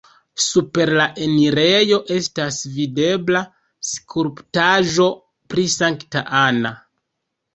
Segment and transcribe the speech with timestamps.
[0.43, 3.43] Super la enirejo estas videbla
[3.89, 5.07] skulptaĵo
[5.55, 6.73] pri Sankta Anna.